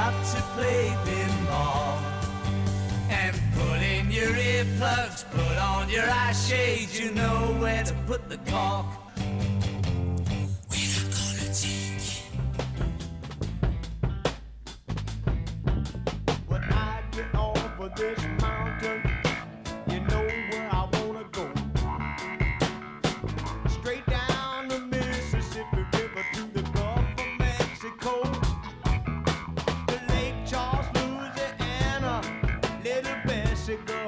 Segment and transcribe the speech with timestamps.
[0.00, 1.98] got to play pinball.
[3.10, 8.28] And put in your earplugs, put on your eye shades, you know where to put
[8.32, 8.86] the cork.
[10.70, 12.00] We're gonna take
[16.50, 18.39] When I get this
[33.70, 33.99] Bessie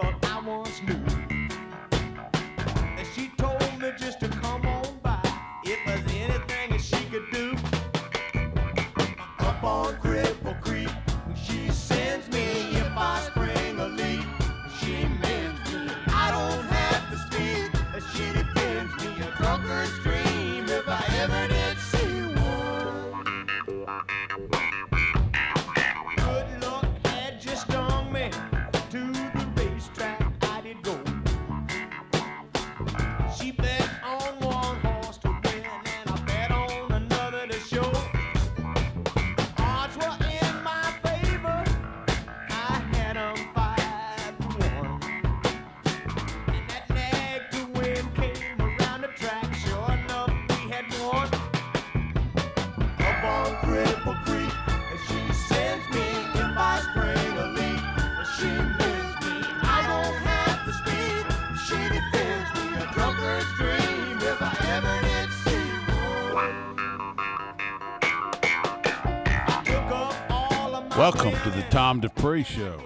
[71.42, 72.80] to the Tom Dupree Show.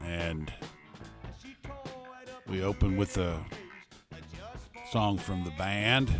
[0.00, 0.52] And
[2.46, 3.44] we open with a
[4.92, 6.10] song from the band,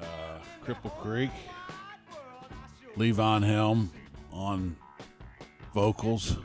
[0.00, 1.30] uh, Cripple Creek.
[2.96, 3.92] Levon Helm
[4.32, 4.74] on
[5.74, 6.38] vocals.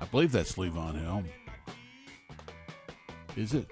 [0.00, 1.26] I believe that's Levon Helm.
[3.36, 3.70] Is it?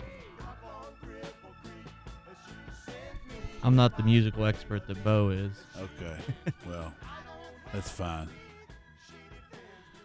[3.67, 5.51] I'm not the musical expert that Bo is.
[5.77, 6.17] Okay.
[6.69, 6.95] well,
[7.73, 8.29] that's fine.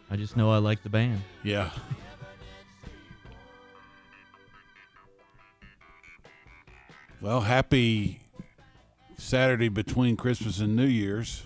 [0.10, 1.22] I just know I like the band.
[1.44, 1.70] Yeah.
[7.22, 8.22] well, happy
[9.20, 11.44] Saturday between Christmas and New Year's.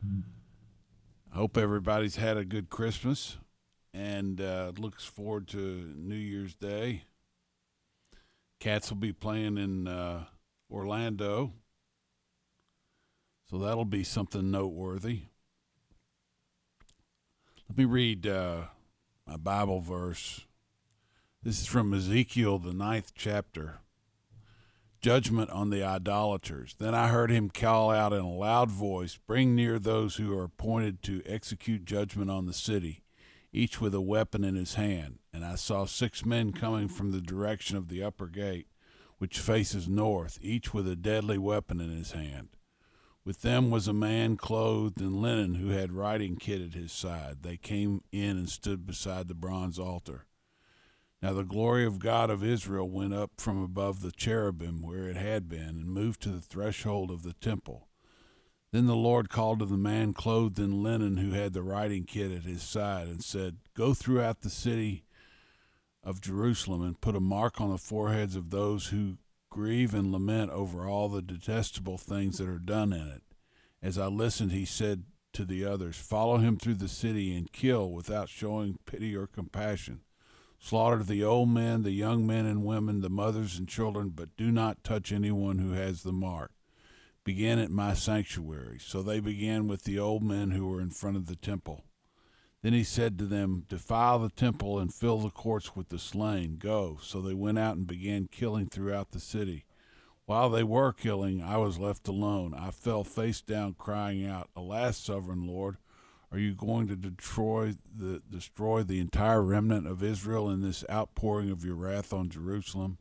[0.00, 3.38] I hope everybody's had a good Christmas
[3.92, 7.02] and uh, looks forward to New Year's Day.
[8.60, 10.26] Cats will be playing in uh,
[10.70, 11.52] Orlando,
[13.50, 15.22] so that'll be something noteworthy.
[17.68, 18.64] Let me read uh,
[19.26, 20.46] my Bible verse.
[21.42, 23.80] This is from Ezekiel, the ninth chapter.
[25.00, 26.74] Judgment on the idolaters.
[26.78, 30.44] Then I heard him call out in a loud voice Bring near those who are
[30.44, 33.02] appointed to execute judgment on the city,
[33.52, 35.18] each with a weapon in his hand.
[35.32, 38.68] And I saw six men coming from the direction of the upper gate,
[39.24, 42.46] which faces north, each with a deadly weapon in his hand.
[43.24, 47.38] With them was a man clothed in linen who had writing kit at his side.
[47.40, 50.26] They came in and stood beside the bronze altar.
[51.22, 55.16] Now the glory of God of Israel went up from above the cherubim where it
[55.16, 57.88] had been and moved to the threshold of the temple.
[58.72, 62.30] Then the Lord called to the man clothed in linen who had the writing kit
[62.30, 65.03] at his side and said, Go throughout the city
[66.04, 69.16] of Jerusalem and put a mark on the foreheads of those who
[69.50, 73.22] grieve and lament over all the detestable things that are done in it.
[73.82, 77.90] As I listened, he said to the others, Follow him through the city and kill
[77.90, 80.00] without showing pity or compassion.
[80.58, 84.50] Slaughter the old men, the young men and women, the mothers and children, but do
[84.50, 86.52] not touch anyone who has the mark.
[87.22, 88.78] Begin at my sanctuary.
[88.80, 91.84] So they began with the old men who were in front of the temple.
[92.64, 96.56] Then he said to them, Defile the temple and fill the courts with the slain.
[96.58, 96.96] Go.
[97.02, 99.66] So they went out and began killing throughout the city.
[100.24, 102.54] While they were killing, I was left alone.
[102.54, 105.76] I fell face down, crying out, Alas, sovereign Lord,
[106.32, 111.50] are you going to destroy the destroy the entire remnant of Israel in this outpouring
[111.50, 112.96] of your wrath on Jerusalem?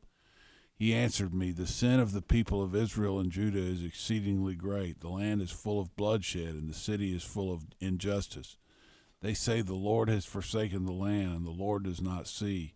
[0.76, 5.00] He answered me, The sin of the people of Israel and Judah is exceedingly great.
[5.00, 8.58] The land is full of bloodshed, and the city is full of injustice.
[9.24, 12.74] They say, The Lord has forsaken the land, and the Lord does not see.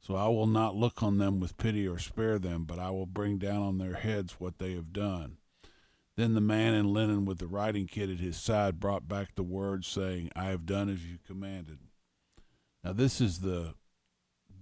[0.00, 3.06] So I will not look on them with pity or spare them, but I will
[3.06, 5.38] bring down on their heads what they have done.
[6.16, 9.42] Then the man in linen with the writing kit at his side brought back the
[9.42, 11.78] word, saying, I have done as you commanded.
[12.84, 13.74] Now, this is the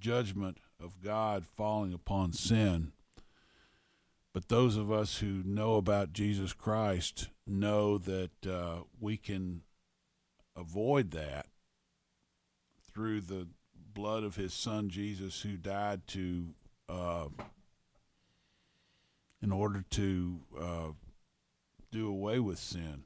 [0.01, 2.93] judgment of God falling upon sin.
[4.33, 9.63] But those of us who know about Jesus Christ know that uh, we can
[10.59, 11.47] avoid that
[12.93, 13.49] through the
[13.95, 16.55] blood of his son Jesus, who died to,
[16.89, 17.29] uh,
[19.41, 20.89] in order to uh,
[21.91, 23.05] do away with sin.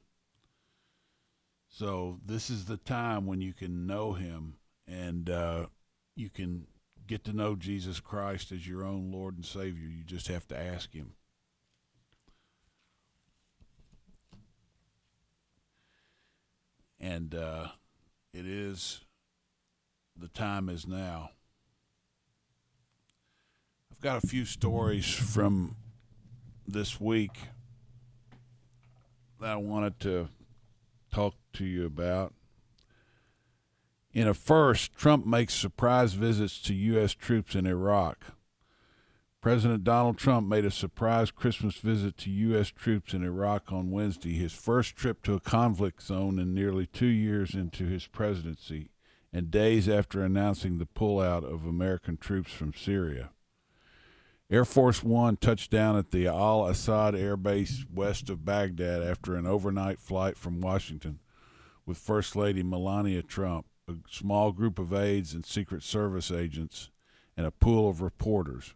[1.69, 4.57] So this is the time when you can know him
[4.87, 5.65] and uh,
[6.15, 6.67] you can
[7.07, 9.87] get to know Jesus Christ as your own Lord and Savior.
[9.87, 11.13] You just have to ask him.
[17.03, 17.67] And uh,
[18.33, 19.01] it is,
[20.15, 21.31] the time is now.
[23.91, 25.75] I've got a few stories from
[26.65, 27.37] this week
[29.41, 30.29] that I wanted to
[31.11, 32.33] talk to you about.
[34.13, 37.13] In a first, Trump makes surprise visits to U.S.
[37.13, 38.17] troops in Iraq.
[39.43, 42.69] President Donald Trump made a surprise Christmas visit to U.S.
[42.69, 47.07] troops in Iraq on Wednesday, his first trip to a conflict zone in nearly two
[47.07, 48.87] years into his presidency,
[49.33, 53.31] and days after announcing the pullout of American troops from Syria.
[54.49, 59.35] Air Force One touched down at the Al Asad Air Base west of Baghdad after
[59.35, 61.19] an overnight flight from Washington
[61.85, 66.91] with First Lady Melania Trump, a small group of aides and Secret Service agents,
[67.35, 68.73] and a pool of reporters.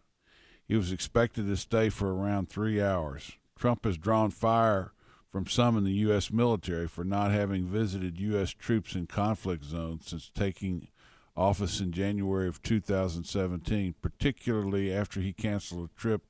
[0.68, 3.32] He was expected to stay for around three hours.
[3.58, 4.92] Trump has drawn fire
[5.30, 6.30] from some in the U.S.
[6.30, 8.50] military for not having visited U.S.
[8.50, 10.88] troops in conflict zones since taking
[11.34, 16.22] office in January of 2017, particularly after he canceled a trip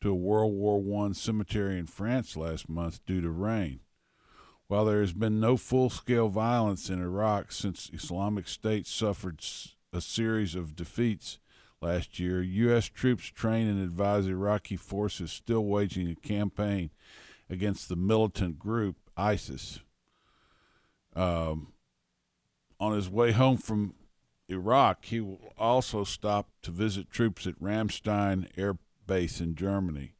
[0.00, 3.80] to a World War I cemetery in France last month due to rain.
[4.66, 9.40] While there has been no full scale violence in Iraq since Islamic State suffered
[9.92, 11.38] a series of defeats
[11.80, 12.86] last year, U.S.
[12.86, 16.90] troops train and advise Iraqi forces still waging a campaign
[17.48, 19.80] against the militant group ISIS.
[21.14, 21.72] Um,
[22.78, 23.94] on his way home from
[24.48, 30.14] Iraq, he will also stop to visit troops at Ramstein Air Base in Germany.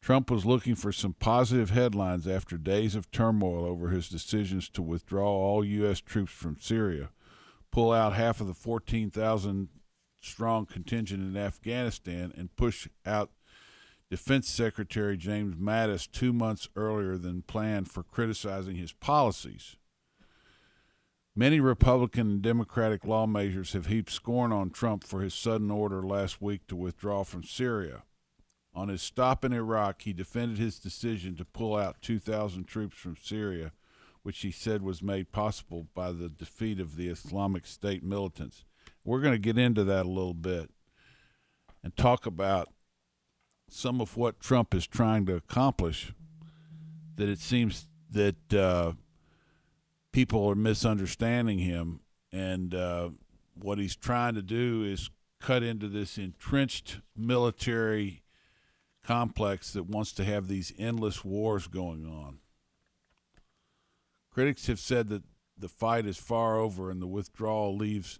[0.00, 4.80] Trump was looking for some positive headlines after days of turmoil over his decisions to
[4.80, 6.00] withdraw all U.S.
[6.00, 7.10] troops from Syria,
[7.72, 9.68] pull out half of the 14,000
[10.26, 13.30] strong contingent in Afghanistan, and push out
[14.10, 19.76] Defense Secretary James Mattis two months earlier than planned for criticizing his policies.
[21.34, 26.40] Many Republican and Democratic lawmakers have heaped scorn on Trump for his sudden order last
[26.40, 28.04] week to withdraw from Syria.
[28.76, 33.16] On his stop in Iraq, he defended his decision to pull out 2,000 troops from
[33.16, 33.72] Syria,
[34.22, 38.65] which he said was made possible by the defeat of the Islamic State militants.
[39.06, 40.68] We're going to get into that a little bit
[41.84, 42.70] and talk about
[43.70, 46.12] some of what Trump is trying to accomplish.
[47.14, 48.92] That it seems that uh,
[50.12, 52.00] people are misunderstanding him,
[52.32, 53.10] and uh,
[53.54, 55.08] what he's trying to do is
[55.40, 58.24] cut into this entrenched military
[59.04, 62.40] complex that wants to have these endless wars going on.
[64.32, 65.22] Critics have said that
[65.56, 68.18] the fight is far over and the withdrawal leaves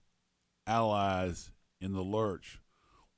[0.66, 2.60] allies in the lurch.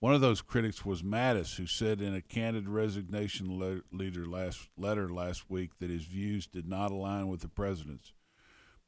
[0.01, 4.69] One of those critics was Mattis, who said in a candid resignation le- leader last,
[4.77, 8.13] letter last week that his views did not align with the president's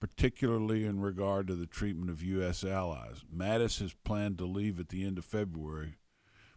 [0.01, 2.65] particularly in regard to the treatment of U.S.
[2.65, 3.23] allies.
[3.35, 5.99] Mattis has planned to leave at the end of February,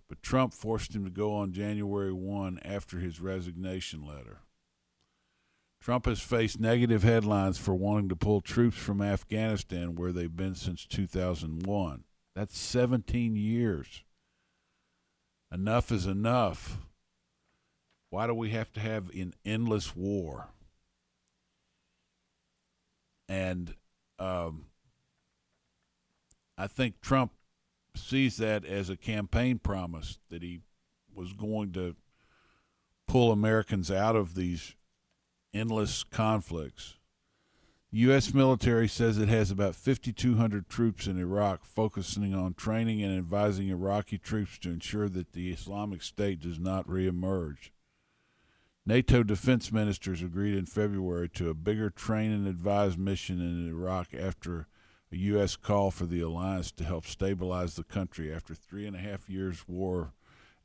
[0.07, 4.39] but Trump forced him to go on January 1 after his resignation letter.
[5.84, 10.56] Trump has faced negative headlines for wanting to pull troops from Afghanistan, where they've been
[10.56, 12.06] since 2001.
[12.34, 14.06] That's 17 years.
[15.52, 16.78] Enough is enough.
[18.12, 20.48] Why do we have to have an endless war?
[23.28, 23.75] And
[24.20, 24.68] um,
[26.58, 27.34] I think Trump
[27.94, 30.62] sees that as a campaign promise that he
[31.13, 31.98] was going to
[33.06, 34.75] pull Americans out of these
[35.53, 36.95] endless conflicts.
[37.91, 38.33] The U.S.
[38.33, 44.17] military says it has about 5,200 troops in Iraq, focusing on training and advising Iraqi
[44.17, 47.69] troops to ensure that the Islamic State does not reemerge.
[48.86, 54.07] NATO defense ministers agreed in February to a bigger train and advise mission in Iraq
[54.13, 54.67] after
[55.12, 55.55] a U.S.
[55.55, 59.67] call for the alliance to help stabilize the country after three and a half years'
[59.67, 60.13] war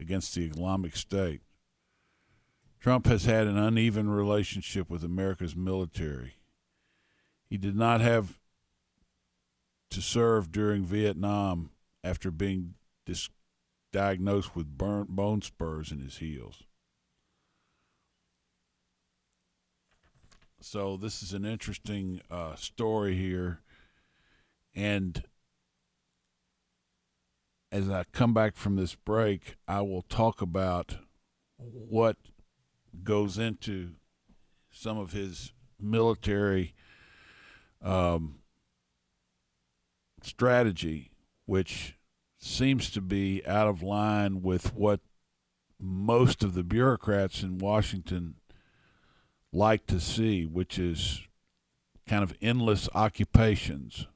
[0.01, 1.43] against the Islamic State.
[2.81, 6.35] Trump has had an uneven relationship with America's military.
[7.49, 8.39] He did not have
[9.91, 11.71] to serve during Vietnam
[12.05, 12.75] after being
[13.07, 13.31] dis-
[13.93, 16.65] diagnosed with burnt bone spurs in his heels.
[20.61, 23.61] So this is an interesting uh, story here,
[24.75, 25.23] and
[27.71, 30.97] as I come back from this break, I will talk about
[31.57, 32.17] what
[33.05, 33.93] goes into
[34.71, 36.75] some of his military
[37.83, 38.41] um,
[40.23, 41.11] strategy,
[41.47, 41.97] which
[42.39, 45.01] seems to be out of line with what
[45.81, 48.35] most of the bureaucrats in Washington
[49.53, 51.23] like to see, which is
[52.07, 54.07] kind of endless occupations.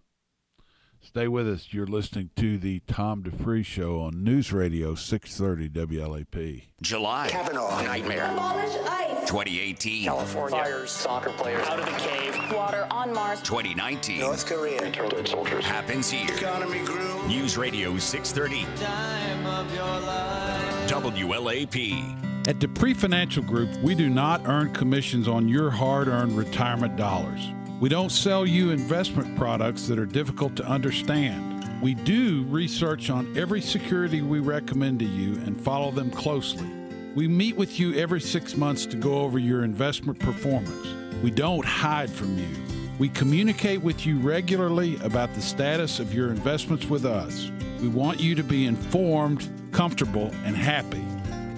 [1.05, 1.73] Stay with us.
[1.73, 5.69] You're listening to the Tom Dupree Show on News Radio 630
[5.99, 6.63] WLAP.
[6.81, 7.83] July Kavanaugh.
[7.83, 8.31] Nightmare.
[8.33, 9.29] Abolish ICE.
[9.29, 10.59] 2018, California.
[10.59, 12.39] Fires, soccer players out of the cave.
[12.55, 13.43] Water on Mars.
[13.43, 14.91] 2019 North Korea.
[14.93, 15.65] Killed soldiers.
[15.67, 16.33] happens here.
[16.37, 17.27] Economy grew.
[17.27, 20.89] News Radio 630 Time of your life.
[20.89, 22.49] WLAP.
[22.49, 27.53] At Dupree Financial Group, we do not earn commissions on your hard earned retirement dollars.
[27.83, 31.83] We don't sell you investment products that are difficult to understand.
[31.83, 36.71] We do research on every security we recommend to you and follow them closely.
[37.17, 40.87] We meet with you every six months to go over your investment performance.
[41.25, 42.55] We don't hide from you.
[43.01, 47.51] We communicate with you regularly about the status of your investments with us.
[47.81, 51.05] We want you to be informed, comfortable, and happy.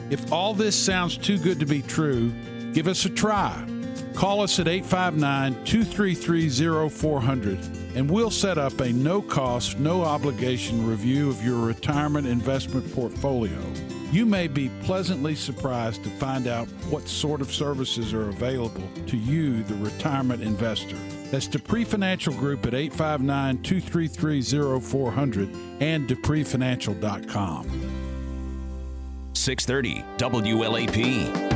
[0.09, 2.33] If all this sounds too good to be true,
[2.73, 3.74] give us a try.
[4.15, 7.59] Call us at 859 233 0400
[7.97, 13.61] and we'll set up a no cost, no obligation review of your retirement investment portfolio.
[14.11, 19.17] You may be pleasantly surprised to find out what sort of services are available to
[19.17, 20.97] you, the retirement investor.
[21.31, 25.49] That's Dupree Financial Group at 859 233 0400
[25.81, 27.65] and DupreeFinancial.com.
[29.35, 31.54] 630 WLAP.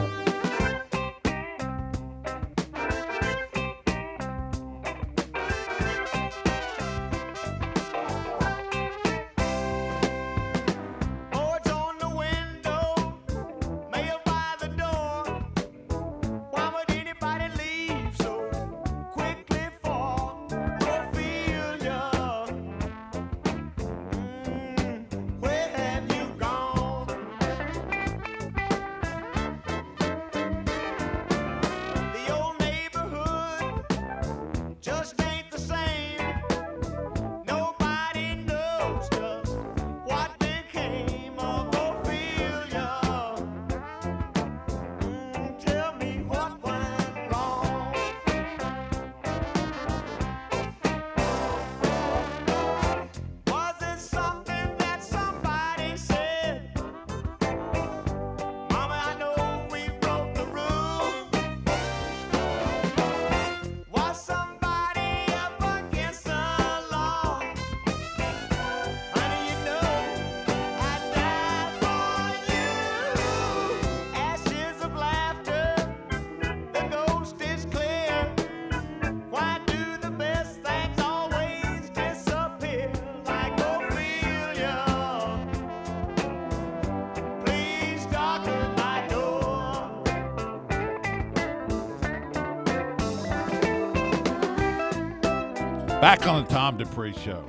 [96.08, 97.44] Back on the Tom Dupree Show.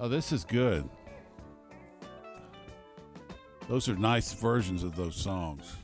[0.00, 0.88] Oh, this is good.
[3.68, 5.76] Those are nice versions of those songs.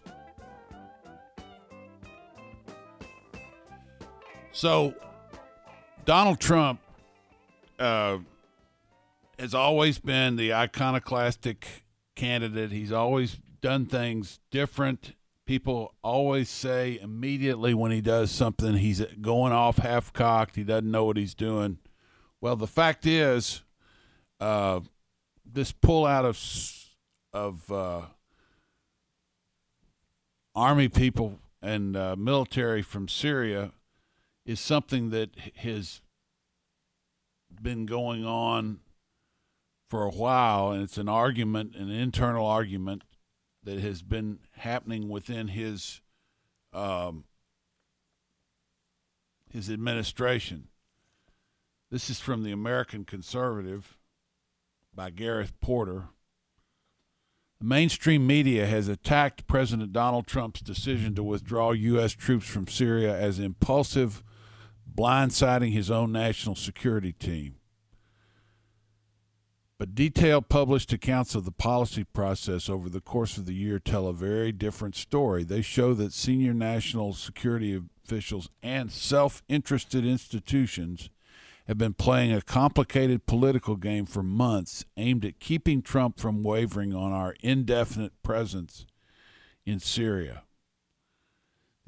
[4.53, 4.95] So,
[6.07, 6.81] Donald Trump
[7.79, 8.21] uh,
[9.39, 11.67] has always been the iconoclastic
[12.15, 12.73] candidate.
[12.73, 15.13] He's always done things different.
[15.49, 20.57] People always say immediately when he does something, he's going off half cocked.
[20.57, 21.79] He doesn't know what he's doing.
[22.39, 23.63] Well, the fact is,
[24.41, 24.81] uh,
[25.51, 26.39] this pull out of
[27.33, 28.03] of uh,
[30.55, 33.73] army people and uh, military from Syria
[34.45, 36.03] is something that has
[37.63, 38.81] been going on
[39.89, 43.03] for a while, and it's an argument, an internal argument
[43.69, 46.01] that has been happening within his
[46.73, 47.25] um,
[49.53, 50.69] his administration.
[51.91, 53.99] This is from the American Conservative
[54.95, 56.05] by Gareth Porter.
[57.61, 62.13] The mainstream media has attacked President Donald Trump's decision to withdraw U.S.
[62.13, 64.23] troops from Syria as impulsive,
[64.91, 67.58] blindsiding his own national security team.
[69.79, 74.09] But detailed published accounts of the policy process over the course of the year tell
[74.09, 75.45] a very different story.
[75.45, 81.11] They show that senior national security officials and self interested institutions
[81.69, 86.93] have been playing a complicated political game for months aimed at keeping Trump from wavering
[86.93, 88.85] on our indefinite presence
[89.65, 90.43] in Syria.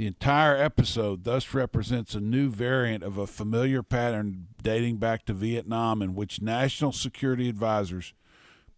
[0.00, 5.34] The entire episode thus represents a new variant of a familiar pattern dating back to
[5.34, 8.14] Vietnam, in which national security advisors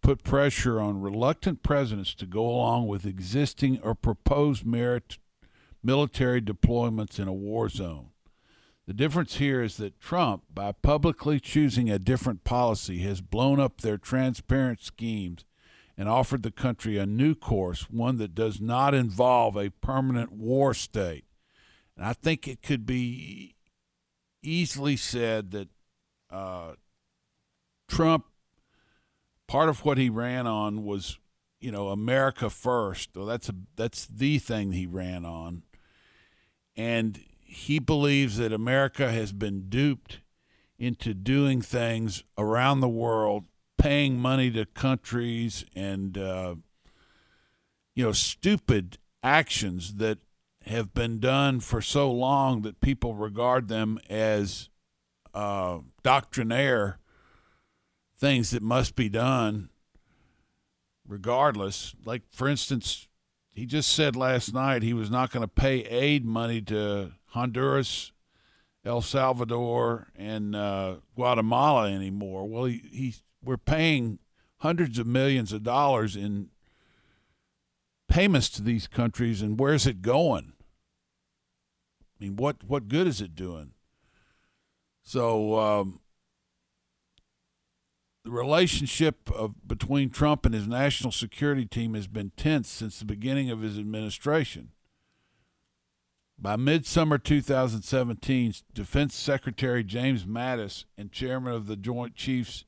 [0.00, 5.18] put pressure on reluctant presidents to go along with existing or proposed merit
[5.80, 8.08] military deployments in a war zone.
[8.88, 13.80] The difference here is that Trump, by publicly choosing a different policy, has blown up
[13.80, 15.44] their transparent schemes
[16.02, 20.74] and offered the country a new course, one that does not involve a permanent war
[20.74, 21.24] state.
[21.96, 23.54] And I think it could be
[24.42, 25.68] easily said that
[26.28, 26.72] uh,
[27.86, 28.24] Trump,
[29.46, 31.20] part of what he ran on was,
[31.60, 33.10] you know, America first.
[33.14, 35.62] Well, that's a that's the thing he ran on,
[36.76, 40.18] and he believes that America has been duped
[40.80, 43.44] into doing things around the world
[43.82, 46.54] paying money to countries and uh,
[47.96, 50.18] you know stupid actions that
[50.66, 54.68] have been done for so long that people regard them as
[55.34, 57.00] uh, doctrinaire
[58.16, 59.68] things that must be done
[61.04, 61.96] regardless.
[62.04, 63.08] Like for instance
[63.52, 68.12] he just said last night he was not going to pay aid money to honduras
[68.84, 72.48] el salvador and uh, guatemala anymore.
[72.48, 74.18] Well he, he we're paying
[74.58, 76.48] hundreds of millions of dollars in
[78.08, 80.52] payments to these countries, and where's it going?
[82.00, 83.72] I mean, what what good is it doing?
[85.02, 86.00] So um,
[88.24, 93.04] the relationship of between Trump and his national security team has been tense since the
[93.04, 94.70] beginning of his administration.
[96.38, 102.64] By midsummer 2017, Defense Secretary James Mattis and Chairman of the Joint Chiefs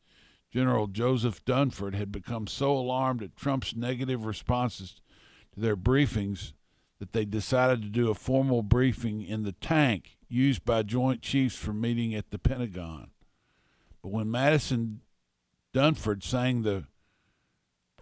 [0.54, 5.00] General Joseph Dunford had become so alarmed at Trump's negative responses
[5.52, 6.52] to their briefings
[7.00, 11.56] that they decided to do a formal briefing in the tank used by Joint Chiefs
[11.56, 13.10] for meeting at the Pentagon.
[14.00, 15.00] But when Mattis and
[15.74, 16.84] Dunford sang the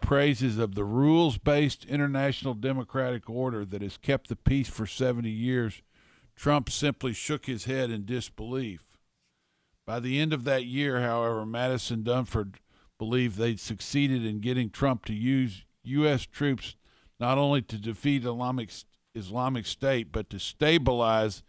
[0.02, 5.30] praises of the rules based international democratic order that has kept the peace for 70
[5.30, 5.80] years,
[6.36, 8.91] Trump simply shook his head in disbelief.
[9.86, 12.54] By the end of that year, however, Mattis and Dunford
[12.98, 16.24] believed they'd succeeded in getting Trump to use U.S.
[16.24, 16.76] troops
[17.18, 18.70] not only to defeat Islamic,
[19.14, 21.42] Islamic State, but to stabilize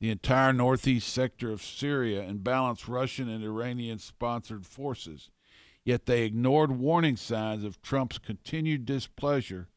[0.00, 5.30] the entire northeast sector of Syria and balance Russian and Iranian sponsored forces.
[5.84, 9.68] Yet they ignored warning signs of Trump's continued displeasure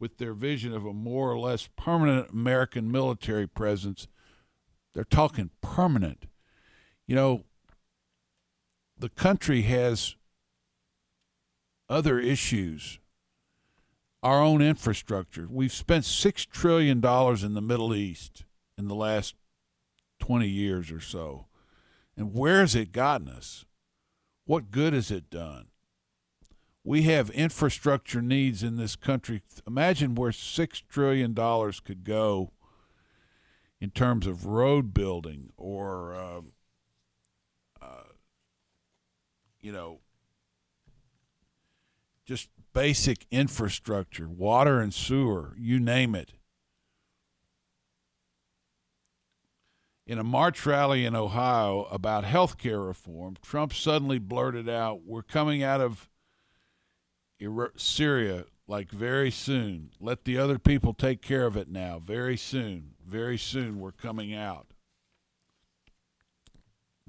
[0.00, 4.08] with their vision of a more or less permanent American military presence.
[4.92, 6.26] They're talking permanent.
[7.06, 7.44] You know,
[9.02, 10.14] the country has
[11.88, 13.00] other issues.
[14.22, 15.48] Our own infrastructure.
[15.50, 18.44] We've spent $6 trillion in the Middle East
[18.78, 19.34] in the last
[20.20, 21.46] 20 years or so.
[22.16, 23.64] And where has it gotten us?
[24.44, 25.66] What good has it done?
[26.84, 29.42] We have infrastructure needs in this country.
[29.66, 32.52] Imagine where $6 trillion could go
[33.80, 36.40] in terms of road building or, uh,
[39.62, 40.00] you know,
[42.26, 46.32] just basic infrastructure, water and sewer, you name it.
[50.06, 55.22] In a March rally in Ohio about health care reform, Trump suddenly blurted out, We're
[55.22, 56.08] coming out of
[57.76, 59.90] Syria like very soon.
[60.00, 61.98] Let the other people take care of it now.
[61.98, 62.94] Very soon.
[63.06, 64.71] Very soon we're coming out.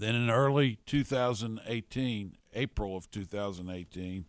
[0.03, 4.25] Then in early 2018, April of 2018,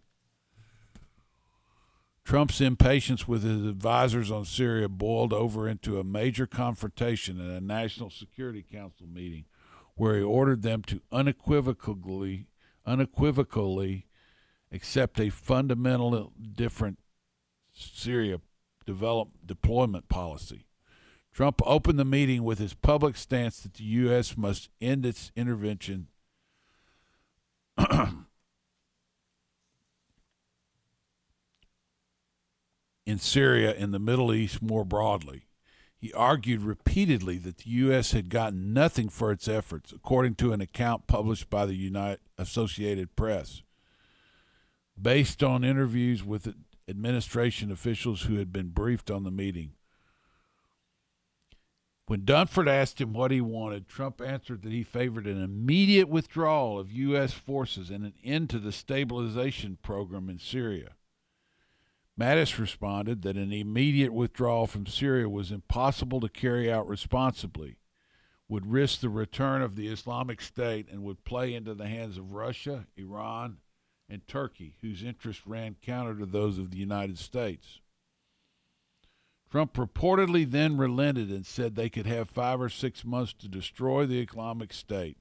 [2.24, 7.60] Trump's impatience with his advisors on Syria boiled over into a major confrontation at a
[7.60, 9.46] National Security Council meeting
[9.96, 12.46] where he ordered them to unequivocally
[12.86, 14.06] unequivocally
[14.70, 17.00] accept a fundamental different
[17.72, 18.40] Syria
[18.86, 20.66] develop deployment policy.
[21.34, 24.36] Trump opened the meeting with his public stance that the U.S.
[24.36, 26.06] must end its intervention
[33.04, 35.48] in Syria and the Middle East more broadly.
[35.96, 38.12] He argued repeatedly that the U.S.
[38.12, 43.16] had gotten nothing for its efforts, according to an account published by the United Associated
[43.16, 43.62] Press.
[45.00, 46.54] Based on interviews with
[46.88, 49.72] administration officials who had been briefed on the meeting,
[52.06, 56.78] when Dunford asked him what he wanted, Trump answered that he favored an immediate withdrawal
[56.78, 57.32] of U.S.
[57.32, 60.92] forces and an end to the stabilization program in Syria.
[62.18, 67.78] Mattis responded that an immediate withdrawal from Syria was impossible to carry out responsibly,
[68.48, 72.32] would risk the return of the Islamic State, and would play into the hands of
[72.32, 73.56] Russia, Iran,
[74.08, 77.80] and Turkey, whose interests ran counter to those of the United States.
[79.54, 84.04] Trump reportedly then relented and said they could have five or six months to destroy
[84.04, 85.16] the Islamic State.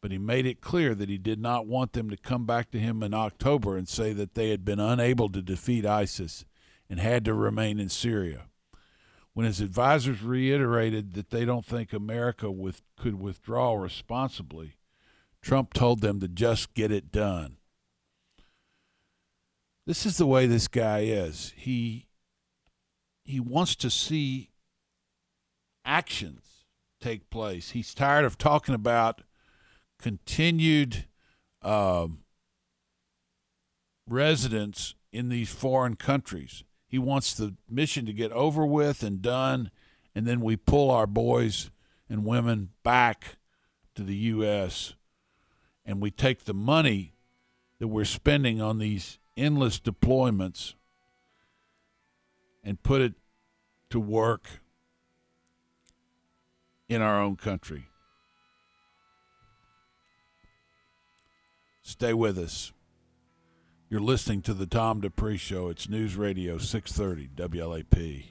[0.00, 2.78] But he made it clear that he did not want them to come back to
[2.78, 6.46] him in October and say that they had been unable to defeat ISIS
[6.88, 8.46] and had to remain in Syria.
[9.34, 14.76] When his advisors reiterated that they don't think America with, could withdraw responsibly,
[15.42, 17.58] Trump told them to just get it done.
[19.86, 21.52] This is the way this guy is.
[21.56, 22.06] He
[23.24, 24.50] he wants to see
[25.84, 26.64] actions
[27.00, 27.70] take place.
[27.70, 29.22] He's tired of talking about
[29.98, 31.06] continued
[31.62, 32.20] um,
[34.08, 36.64] residence in these foreign countries.
[36.86, 39.70] He wants the mission to get over with and done,
[40.14, 41.70] and then we pull our boys
[42.08, 43.36] and women back
[43.94, 44.94] to the U.S.
[45.84, 47.14] and we take the money
[47.78, 50.74] that we're spending on these endless deployments
[52.64, 53.12] and put it
[53.90, 54.60] to work
[56.88, 57.84] in our own country.
[61.82, 62.72] Stay with us.
[63.90, 65.68] You're listening to the Tom Dupree Show.
[65.68, 68.24] It's News Radio 630 WLAP.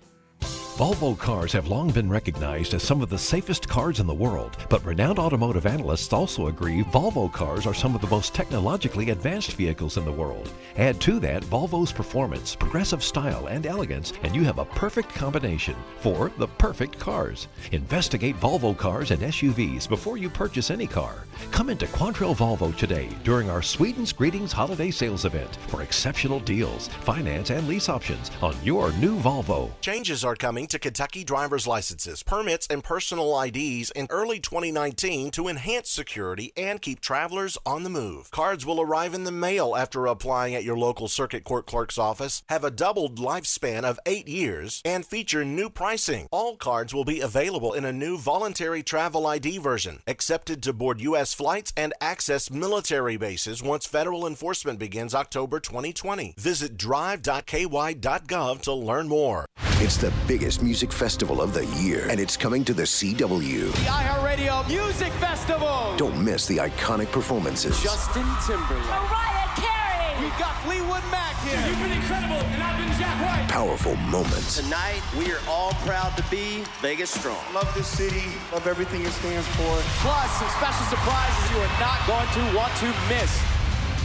[0.78, 4.58] Volvo cars have long been recognized as some of the safest cars in the world,
[4.70, 9.54] but renowned automotive analysts also agree Volvo cars are some of the most technologically advanced
[9.54, 10.52] vehicles in the world.
[10.76, 15.76] Add to that Volvo's performance, progressive style, and elegance, and you have a perfect combination
[16.00, 17.50] for the perfect cars.
[17.72, 21.28] Investigate Volvo cars and SUVs before you purchase any car.
[21.52, 26.88] Come into Quantrell Volvo today during our Sweden's Greetings holiday sales event for exceptional deals,
[26.88, 29.70] finance, and lease options on your new Volvo.
[29.80, 35.48] Changes are coming to Kentucky driver's licenses, permits, and personal IDs in early 2019 to
[35.48, 38.30] enhance security and keep travelers on the move.
[38.32, 42.44] Cards will arrive in the mail after applying at your local circuit court clerk's office,
[42.50, 46.28] have a doubled lifespan of eight years, and feature new pricing.
[46.32, 51.02] All cards will be available in a new voluntary travel ID version, accepted to board
[51.02, 51.34] U.S.
[51.34, 56.36] flights and access military bases once federal enforcement begins October 2020.
[56.38, 59.46] Visit drive.ky.gov to learn more.
[59.78, 63.72] It's the biggest music festival of the year, and it's coming to the CW.
[63.72, 65.96] The iHeartRadio Music Festival.
[65.98, 67.82] Don't miss the iconic performances.
[67.82, 68.86] Justin Timberlake.
[68.86, 70.22] Mariah Carey.
[70.24, 71.60] We've got Fleetwood Mac here.
[71.68, 73.50] You've been incredible, and I've been Jack White.
[73.50, 74.62] Powerful moments.
[74.62, 77.44] Tonight, we are all proud to be Vegas Strong.
[77.54, 78.24] Love this city.
[78.52, 79.74] Love everything it stands for.
[80.02, 83.42] Plus, some special surprises you are not going to want to miss.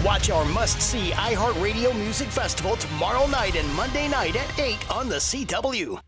[0.05, 5.09] Watch our must see iHeartRadio Music Festival tomorrow night and Monday night at 8 on
[5.09, 5.99] the CW.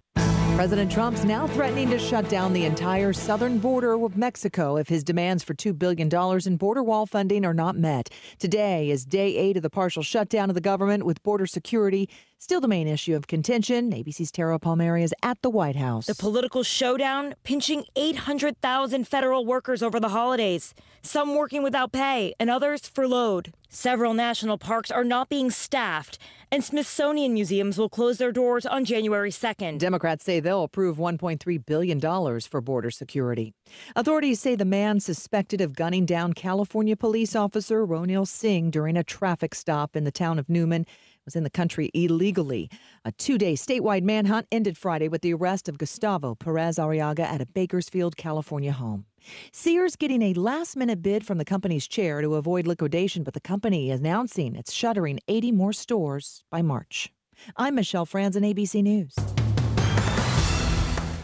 [0.61, 5.03] President Trump's now threatening to shut down the entire southern border with Mexico if his
[5.03, 6.11] demands for $2 billion
[6.47, 8.11] in border wall funding are not met.
[8.39, 12.61] Today is day eight of the partial shutdown of the government with border security still
[12.61, 13.91] the main issue of contention.
[13.93, 16.07] ABC's Tara Palmieri is at the White House.
[16.07, 22.49] The political showdown pinching 800,000 federal workers over the holidays, some working without pay and
[22.49, 23.53] others furloughed.
[23.69, 26.19] Several national parks are not being staffed,
[26.53, 29.79] and Smithsonian museums will close their doors on January 2nd.
[29.79, 33.55] Democrats say they'll approve $1.3 billion for border security.
[33.95, 39.05] Authorities say the man suspected of gunning down California police officer Ronil Singh during a
[39.05, 40.87] traffic stop in the town of Newman
[41.25, 42.69] was in the country illegally.
[43.05, 47.41] A two day statewide manhunt ended Friday with the arrest of Gustavo Perez Arriaga at
[47.41, 49.07] a Bakersfield, California home.
[49.53, 53.41] Sears getting a last minute bid from the company's chair to avoid liquidation, but the
[53.41, 57.13] company announcing it's shuttering 80 more stores by March.
[57.57, 59.15] I'm Michelle Franzen, ABC News.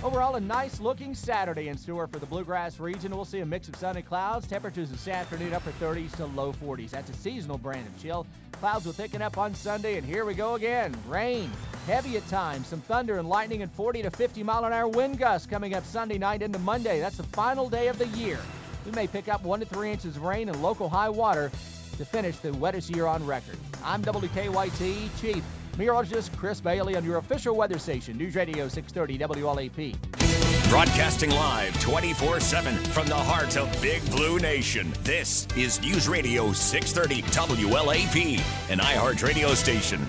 [0.07, 3.11] Overall, a nice looking Saturday in store for the Bluegrass region.
[3.11, 4.47] We'll see a mix of sun and clouds.
[4.47, 6.91] Temperatures this afternoon upper 30s to low 40s.
[6.91, 8.25] That's a seasonal brand of chill.
[8.53, 10.95] Clouds will thicken up on Sunday, and here we go again.
[11.09, 11.51] Rain,
[11.89, 15.19] heavy at times, some thunder and lightning, and 40 to 50 mile an hour wind
[15.19, 17.01] gusts coming up Sunday night into Monday.
[17.01, 18.39] That's the final day of the year.
[18.85, 21.51] We may pick up one to three inches of rain and local high water
[21.97, 23.59] to finish the wettest year on record.
[23.83, 25.43] I'm WKYT Chief
[25.77, 30.71] Meteorologist Chris Bailey on your official weather station, News Radio 630 WLAP.
[30.71, 34.93] Broadcasting live 24 7 from the heart of Big Blue Nation.
[35.03, 40.01] This is News Radio 630 WLAP, an iHeart radio station.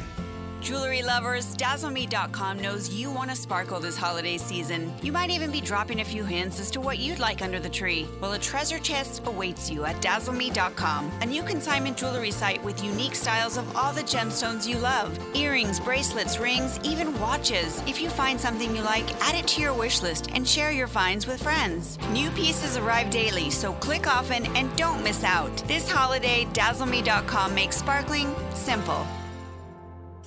[0.61, 4.91] Jewelry lovers, DazzleMe.com knows you want to sparkle this holiday season.
[5.01, 7.69] You might even be dropping a few hints as to what you'd like under the
[7.69, 8.07] tree.
[8.19, 13.15] Well, a treasure chest awaits you at DazzleMe.com, a new consignment jewelry site with unique
[13.15, 17.81] styles of all the gemstones you love earrings, bracelets, rings, even watches.
[17.87, 20.87] If you find something you like, add it to your wish list and share your
[20.87, 21.97] finds with friends.
[22.11, 25.55] New pieces arrive daily, so click often and don't miss out.
[25.67, 29.05] This holiday, DazzleMe.com makes sparkling simple.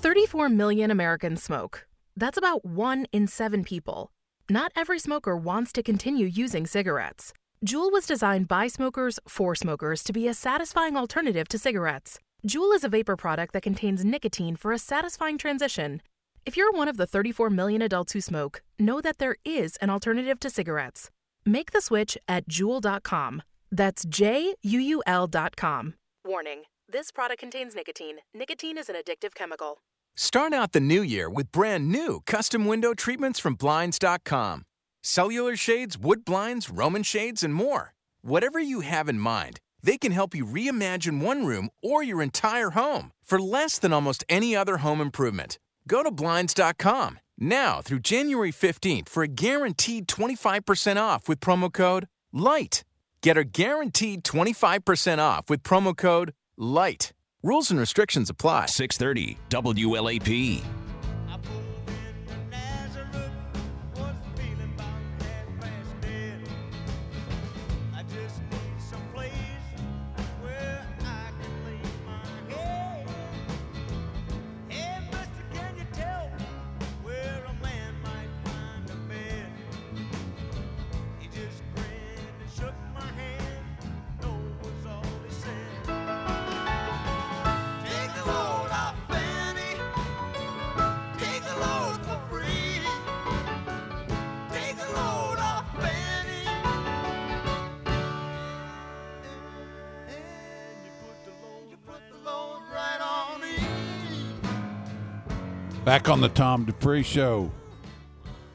[0.00, 1.86] 34 million Americans smoke.
[2.16, 4.10] That's about one in seven people.
[4.48, 7.34] Not every smoker wants to continue using cigarettes.
[7.66, 12.18] Juul was designed by smokers for smokers to be a satisfying alternative to cigarettes.
[12.48, 16.00] Juul is a vapor product that contains nicotine for a satisfying transition.
[16.46, 19.90] If you're one of the 34 million adults who smoke, know that there is an
[19.90, 21.10] alternative to cigarettes.
[21.44, 23.42] Make the switch at Juul.com.
[23.70, 25.94] That's J U U L.com.
[26.24, 28.16] Warning this product contains nicotine.
[28.34, 29.78] Nicotine is an addictive chemical.
[30.14, 34.64] Start out the new year with brand new custom window treatments from Blinds.com.
[35.02, 37.94] Cellular shades, wood blinds, Roman shades, and more.
[38.22, 42.70] Whatever you have in mind, they can help you reimagine one room or your entire
[42.70, 45.58] home for less than almost any other home improvement.
[45.88, 52.06] Go to Blinds.com now through January 15th for a guaranteed 25% off with promo code
[52.34, 52.84] LIGHT.
[53.22, 57.12] Get a guaranteed 25% off with promo code LIGHT.
[57.42, 58.66] Rules and restrictions apply.
[58.66, 60.62] 630 WLAP.
[105.90, 107.50] Back on the Tom Dupree Show,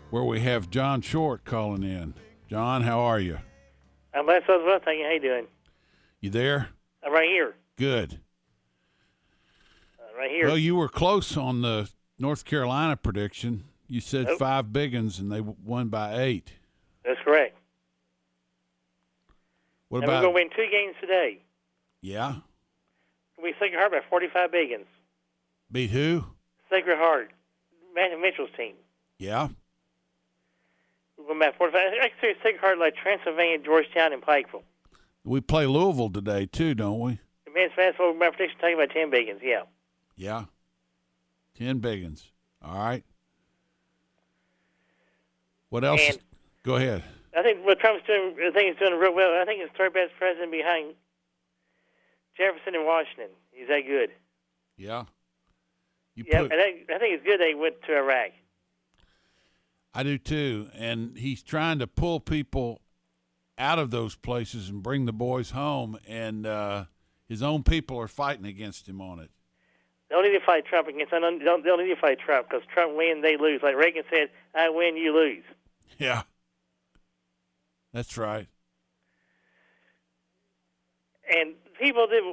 [0.10, 2.14] where we have John Short calling in.
[2.50, 3.40] John, how are you?
[4.14, 4.80] I'm blessed well.
[4.86, 5.06] Thank you.
[5.06, 5.48] How you doing?
[6.22, 6.70] You there?
[7.06, 7.56] I'm right here.
[7.76, 8.22] Good.
[10.00, 10.48] Uh, right here.
[10.48, 13.66] Well, you were close on the North Carolina prediction.
[13.90, 14.40] You said Nope.
[14.40, 16.54] five big ones, and they won by eight.
[17.04, 17.58] That's correct.
[19.90, 21.42] What and we're going to win two games today.
[22.02, 22.36] yeah,
[23.44, 24.86] We Sacred Heart by 45 biggins.
[25.70, 26.24] beat who?
[26.70, 27.32] Sacred Heart,
[27.96, 28.74] Matthew Mitchell's team.
[29.18, 29.48] Yeah,
[31.18, 31.80] We're going by 45.
[32.02, 34.64] I consider Sacred Heart like Transylvania, Georgetown, and Pikeville.
[35.24, 37.20] we play Louisville today too, don't we?
[37.46, 39.40] The men's basketball, my prediction, taking by 10 biggins.
[39.42, 39.64] Yeah.
[40.18, 40.46] Yeah,
[41.58, 42.32] ten big ones.
[42.64, 43.04] All right.
[45.70, 46.02] What else?
[46.10, 46.20] And-
[46.64, 47.04] Go ahead.
[47.38, 49.40] I think what Trump's doing, I think he's doing real well.
[49.40, 50.94] I think he's third best president behind
[52.38, 53.28] Jefferson and Washington.
[53.52, 54.12] He's that good.
[54.78, 55.04] Yeah.
[56.16, 58.32] You yeah, put- and I, I think it's good they went to Iraq.
[59.94, 60.70] I do too.
[60.74, 62.82] And he's trying to pull people
[63.58, 65.98] out of those places and bring the boys home.
[66.08, 66.86] And uh,
[67.28, 69.32] his own people are fighting against him on it.
[70.10, 71.12] They don't need to fight Trump against.
[71.12, 73.62] They don't, they don't they don't need to fight Trump because Trump win, they lose.
[73.64, 75.44] Like Reagan said, "I win, you lose."
[75.98, 76.24] Yeah.
[77.92, 78.48] That's right.
[81.34, 82.24] And people did.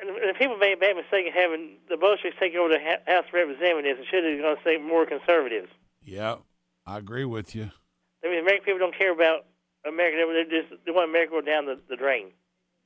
[0.00, 3.34] And people made a bad mistake of having the Bolsheviks take over the House of
[3.34, 5.68] Representatives and should have gone to say more conservatives.
[6.02, 6.36] Yeah.
[6.86, 7.70] I agree with you.
[8.24, 9.46] I mean, American people don't care about
[9.86, 10.16] America.
[10.16, 12.28] They they just they want America to go down the, the drain.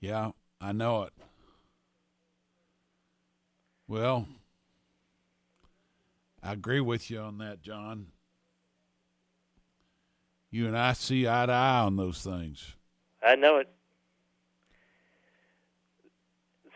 [0.01, 0.33] Yeah.
[0.61, 1.13] I know it.
[3.87, 4.27] Well,
[6.43, 8.09] I agree with you on that, John.
[10.51, 12.75] You and I see eye to eye on those things.
[13.23, 13.74] I know it.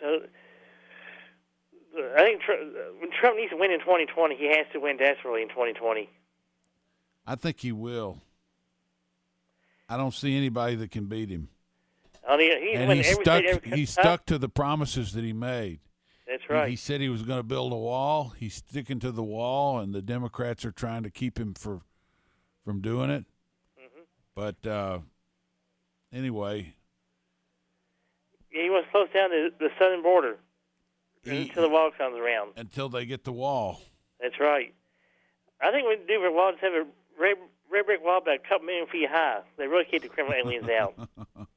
[0.00, 0.20] So,
[2.16, 2.52] I think Tr-
[3.00, 6.08] when Trump needs to win in 2020, he has to win desperately in 2020.
[7.26, 8.22] I think he will.
[9.88, 11.48] I don't see anybody that can beat him.
[12.28, 13.42] I mean, and he stuck.
[13.42, 15.80] every He stuck to the promises that he made.
[16.26, 16.68] That's He- right.
[16.68, 18.34] He, said he was going to build a wall.
[18.36, 21.80] He's sticking to the wall, and the Democrats are trying to keep him for
[22.64, 23.24] from doing it.
[23.80, 24.02] Mm-hmm.
[24.34, 24.98] But uh,
[26.12, 26.74] anyway,
[28.58, 30.36] Yeah, he wants to close down the, the southern border
[31.22, 32.54] He- until the wall comes around.
[32.56, 33.80] until they get the wall,
[34.20, 34.74] That's right.
[35.60, 36.84] I think we do for wall just have a
[37.20, 37.36] red,
[37.70, 39.40] red brick wall about a couple million feet high.
[39.56, 40.94] They really keep the criminal aliens out.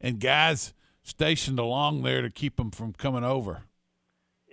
[0.00, 3.62] and guys stationed along there to keep them from coming over.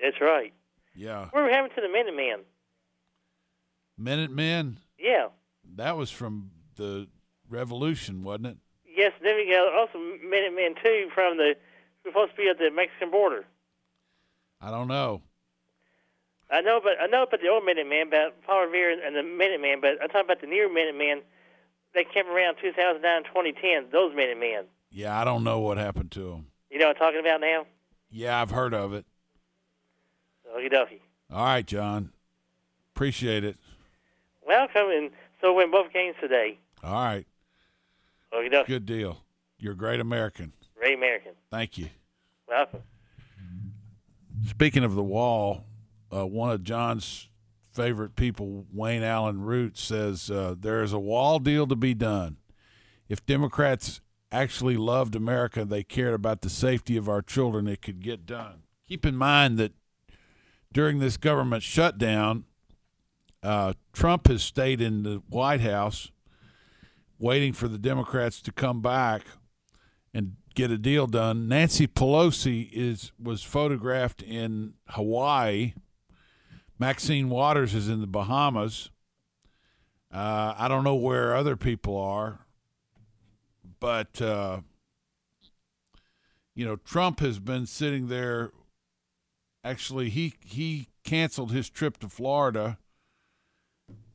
[0.02, 0.54] That's right.
[0.96, 2.42] Yeah, What were happening to the Minutemen?
[3.98, 4.80] Minutemen.
[5.00, 5.28] Yeah.
[5.76, 7.08] That was from the
[7.50, 8.58] Revolution, wasn't it?
[9.00, 11.56] Yes, then we got also Minutemen Two from the
[12.06, 13.46] supposed to be at the Mexican border.
[14.60, 15.22] I don't know.
[16.52, 19.80] I know, but I know about the old Minutemen, about Paul Revere and the Minutemen,
[19.80, 21.22] but I'm talking about the newer Minutemen.
[21.94, 23.86] They came around 2009, 2010.
[23.90, 24.66] Those Minutemen.
[24.92, 26.48] Yeah, I don't know what happened to them.
[26.70, 27.68] You know what I'm talking about now?
[28.12, 29.06] Yeah, I've heard of it.
[30.54, 31.00] Okie dokie.
[31.32, 32.12] All right, John.
[32.94, 33.56] Appreciate it.
[34.46, 36.58] Welcome, and so win both games today.
[36.84, 37.26] All right.
[38.66, 39.24] Good deal.
[39.58, 40.54] You're a great American.
[40.78, 41.32] Great American.
[41.52, 41.90] Thank you.
[42.48, 42.82] Welcome.
[44.48, 45.66] Speaking of the wall,
[46.14, 47.28] uh, one of John's
[47.72, 52.38] favorite people, Wayne Allyn Root, says uh, there is a wall deal to be done.
[53.10, 58.02] If Democrats actually loved America, they cared about the safety of our children, it could
[58.02, 58.64] get done.
[58.88, 59.74] Keep in mind that
[60.72, 62.46] during this government shutdown,
[63.42, 66.12] uh, Trump has stayed in the White House
[67.20, 69.24] waiting for the Democrats to come back
[70.14, 71.48] and get a deal done.
[71.48, 75.74] Nancy Pelosi is was photographed in Hawaii.
[76.80, 78.90] Maxine Waters is in the Bahamas.
[80.12, 82.40] Uh, I don't know where other people are,
[83.80, 84.62] but uh,
[86.56, 88.52] you know Trump has been sitting there.
[89.64, 92.80] Actually, he he canceled his trip to Florida,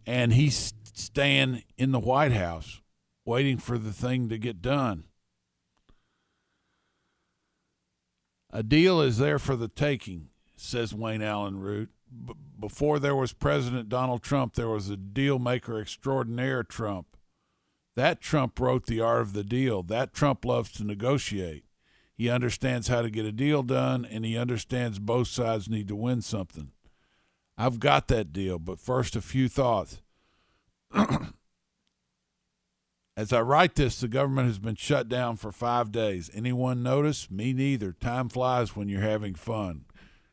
[0.06, 2.80] and he's staying in the White House,
[3.24, 5.04] waiting for the thing to get done.
[8.50, 11.90] A deal is there for the taking, says Wayne Allyn Root.
[12.08, 17.16] B- before there was President Donald Trump, there was a deal maker extraordinaire Trump.
[17.96, 19.82] That Trump wrote the art of the deal.
[19.82, 21.64] That Trump loves to negotiate.
[22.16, 25.96] He understands how to get a deal done, and he understands both sides need to
[25.96, 26.70] win something.
[27.58, 30.00] I've got that deal, but first, a few thoughts.
[33.16, 36.30] As I write this, the government has been shut down for five days.
[36.34, 37.30] Anyone notice?
[37.30, 37.92] Me neither.
[37.92, 39.84] Time flies when you're having fun.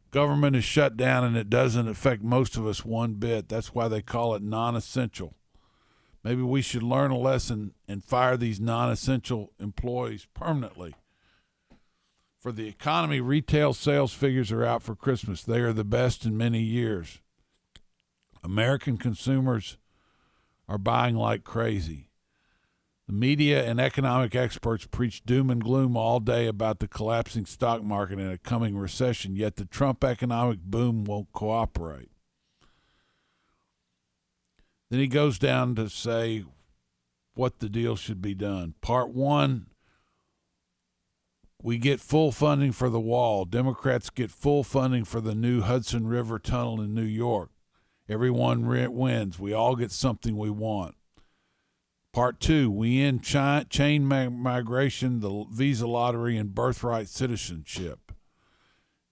[0.10, 3.48] Government is shut down and it doesn't affect most of us one bit.
[3.48, 5.36] That's why they call it non essential.
[6.24, 10.96] Maybe we should learn a lesson and fire these non essential employees permanently.
[12.40, 15.44] For the economy, retail sales figures are out for Christmas.
[15.44, 17.20] They are the best in many years.
[18.44, 19.78] American consumers
[20.68, 22.08] are buying like crazy.
[23.12, 27.84] The media and economic experts preach doom and gloom all day about the collapsing stock
[27.84, 32.10] market and a coming recession, yet the Trump economic boom won't cooperate.
[34.90, 36.46] Then he goes down to say
[37.34, 38.76] what the deal should be done.
[38.80, 39.66] Part one
[41.62, 43.44] we get full funding for the wall.
[43.44, 47.50] Democrats get full funding for the new Hudson River Tunnel in New York.
[48.08, 49.38] Everyone wins.
[49.38, 50.96] We all get something we want.
[52.14, 58.12] Part two, we end chain mi- migration, the visa lottery, and birthright citizenship.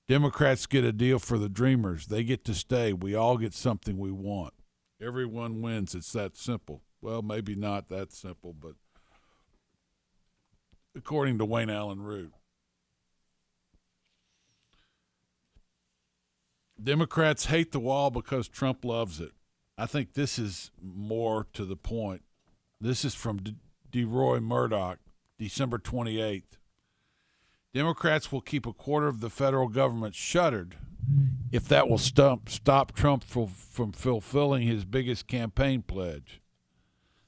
[0.09, 2.07] Democrats get a deal for the dreamers.
[2.07, 2.91] They get to stay.
[2.91, 4.53] We all get something we want.
[5.01, 5.95] Everyone wins.
[5.95, 6.81] It's that simple.
[6.99, 8.73] Well, maybe not that simple, but
[10.95, 12.33] according to Wayne Allyn Root.
[16.81, 19.31] Democrats hate the wall because Trump loves it.
[19.77, 22.23] I think this is more to the point.
[22.81, 23.55] This is from D-
[23.91, 24.99] Deroy Murdock,
[25.37, 26.57] December 28th.
[27.73, 30.77] Democrats will keep a quarter of the federal government shuttered
[31.51, 36.41] if that will stop, stop Trump from fulfilling his biggest campaign pledge.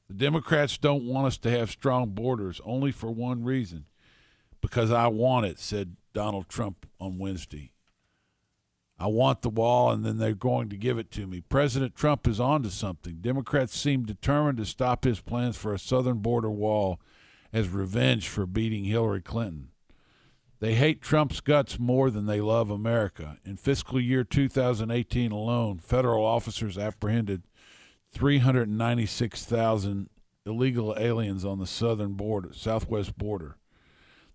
[0.08, 3.86] The Democrats don't want us to have strong borders only for one reason
[4.62, 7.71] because I want it, said Donald Trump on Wednesday.
[9.02, 11.42] I want the wall, and then they're going to give it to me.
[11.42, 13.16] President Trump is on to something.
[13.16, 17.02] Democrats seem determined to stop his plans for a southern border wall
[17.52, 19.70] as revenge for beating Hillary Clinton.
[20.60, 23.40] They hate Trump's guts more than they love America.
[23.44, 27.42] In fiscal year 2018 alone, federal officers apprehended
[28.12, 30.10] 396,000
[30.46, 33.58] illegal aliens on the southern border, southwest border.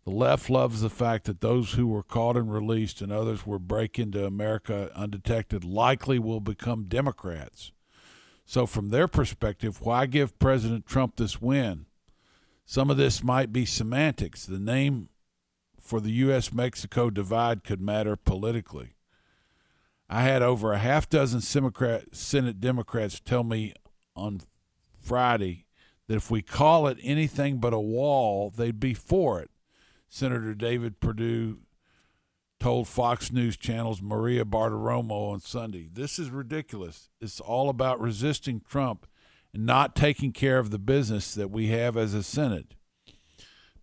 [0.06, 3.58] The left loves the fact that those who were caught and released and others were
[3.58, 7.72] break into America undetected likely will become Democrats.
[8.44, 11.86] So, from their perspective, why give President Trump this win?
[12.64, 14.46] Some of this might be semantics.
[14.46, 15.08] The name
[15.80, 16.52] for the U.S.
[16.52, 18.94] Mexico divide could matter politically.
[20.08, 23.74] I had over a half dozen Senate Democrats tell me
[24.14, 24.42] on
[25.00, 25.66] Friday
[26.06, 29.50] that if we call it anything but a wall, they'd be for it.
[30.08, 31.58] Senator David Perdue
[32.58, 35.88] told Fox News Channel's Maria Bartiromo on Sunday.
[35.92, 37.10] This is ridiculous.
[37.20, 39.06] It's all about resisting Trump
[39.52, 42.74] and not taking care of the business that we have as a Senate.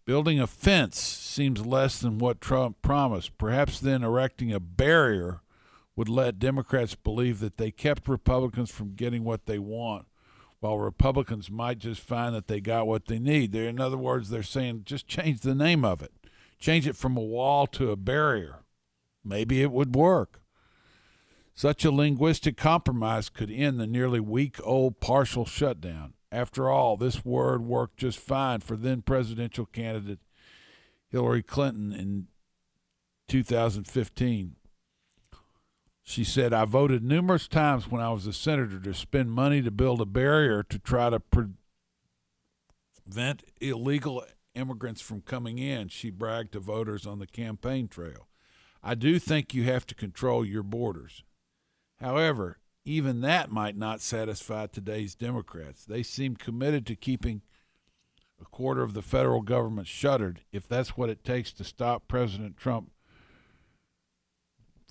[0.05, 3.37] Building a fence seems less than what Trump promised.
[3.37, 5.41] Perhaps then erecting a barrier
[5.95, 10.05] would let Democrats believe that they kept Republicans from getting what they want,
[10.63, 13.51] while Republicans might just find that they got what they need.
[13.51, 16.13] They're, in other words, they're saying just change the name of it,
[16.57, 18.59] change it from a wall to a barrier.
[19.25, 20.41] Maybe it would work.
[21.53, 26.13] Such a linguistic compromise could end the nearly week old partial shutdown.
[26.31, 30.19] After all, this word worked just fine for then presidential candidate
[31.09, 32.27] Hillary Clinton in
[33.27, 34.55] 2015.
[36.03, 39.71] She said, I voted numerous times when I was a senator to spend money to
[39.71, 41.55] build a barrier to try to prevent
[43.61, 45.87] illegal immigrants from coming in.
[45.87, 48.27] She bragged to voters on the campaign trail.
[48.83, 51.23] I do think you have to control your borders.
[52.01, 55.85] However, even that might not satisfy today's Democrats.
[55.85, 57.43] They seem committed to keeping
[58.41, 62.57] a quarter of the federal government shuttered if that's what it takes to stop President
[62.57, 62.91] Trump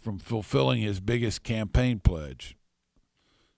[0.03, 2.57] from fulfilling his biggest campaign pledge.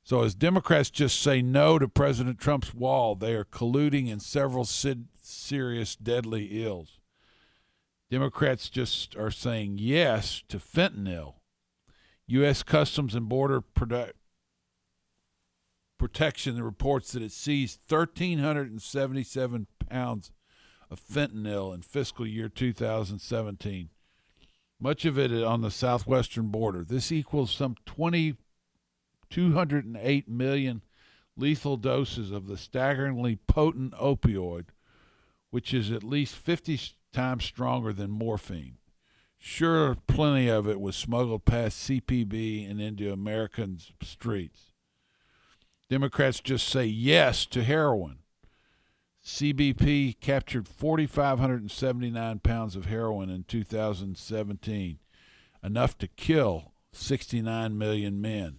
[0.03, 4.66] So, as Democrats just say no to President Trump's wall, they are colluding in several
[4.66, 7.01] serious, deadly ills.
[8.11, 11.36] Democrats just are saying yes to fentanyl.
[12.26, 12.62] U.S.
[12.62, 14.12] Customs and Border Produ-
[15.99, 20.32] Protection reports that it seized 1,377 pounds
[20.90, 23.88] of fentanyl in fiscal year 2017,
[24.85, 26.85] much of it on the southwestern border.
[26.85, 28.37] This equals some 20,
[29.30, 30.82] 208 million
[31.39, 34.66] lethal doses of the staggeringly potent opioid,
[35.49, 36.78] which is at least 50
[37.14, 38.76] times stronger than morphine.
[39.39, 44.74] Sure, plenty of it was smuggled past CPB and into American streets.
[45.89, 48.18] Democrats just say yes to heroin.
[49.24, 54.98] CBP captured 4,579 pounds of heroin in 2017,
[55.62, 58.58] enough to kill 69 million men.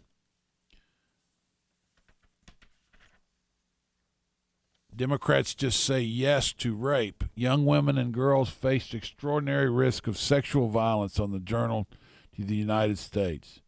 [4.96, 7.26] Democrats just say yes to rape.
[7.36, 11.88] Young women and girls faced extraordinary risk of sexual violence on the journal
[12.36, 13.60] to the United States.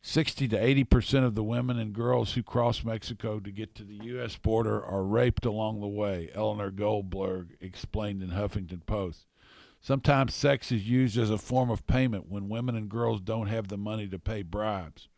[0.00, 3.84] 60 to 80 percent of the women and girls who cross Mexico to get to
[3.84, 4.36] the U.S.
[4.36, 9.26] border are raped along the way, Eleanor Goldberg explained in Huffington Post.
[9.80, 13.68] Sometimes sex is used as a form of payment when women and girls don't have
[13.68, 15.08] the money to pay bribes.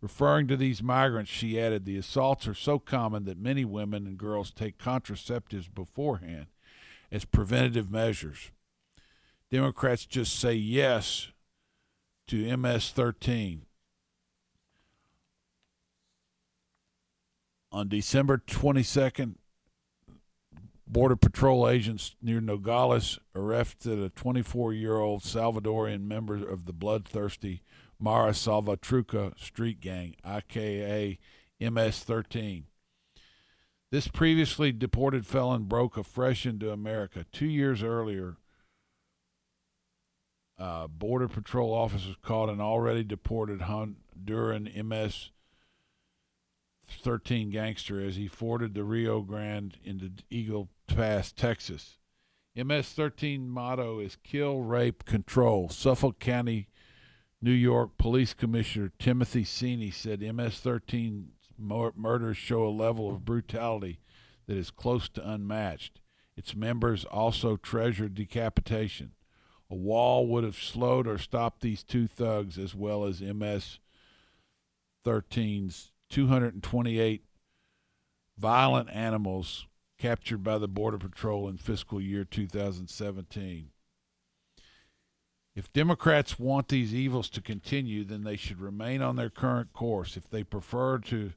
[0.00, 4.18] Referring to these migrants, she added, the assaults are so common that many women and
[4.18, 6.46] girls take contraceptives beforehand
[7.10, 8.50] as preventative measures.
[9.50, 11.28] Democrats just say yes
[12.26, 13.62] to MS 13.
[17.74, 19.34] On December 22nd,
[20.86, 27.62] Border Patrol agents near Nogales arrested a 24 year old Salvadorian member of the bloodthirsty
[27.98, 31.18] Mara Salvatrucha street gang, aka
[31.60, 32.66] MS 13.
[33.90, 37.26] This previously deported felon broke afresh into America.
[37.32, 38.36] Two years earlier,
[40.60, 45.32] uh, Border Patrol officers caught an already deported Honduran MS
[46.88, 51.98] 13 gangster as he forded the Rio Grande into Eagle Pass, Texas.
[52.56, 55.68] MS 13 motto is kill, rape, control.
[55.68, 56.68] Suffolk County
[57.42, 61.26] New York Police Commissioner Timothy Sini said MS-13
[61.58, 64.00] murders show a level of brutality
[64.46, 66.00] that is close to unmatched.
[66.36, 69.12] Its members also treasure decapitation.
[69.70, 73.80] A wall would have slowed or stopped these two thugs as well as MS-13's
[76.10, 77.24] 228
[78.36, 79.66] violent animals
[79.98, 83.70] captured by the Border Patrol in fiscal year 2017.
[85.54, 90.16] If Democrats want these evils to continue, then they should remain on their current course.
[90.16, 91.32] If they prefer to